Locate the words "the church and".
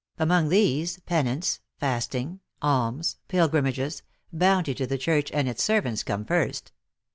4.87-5.47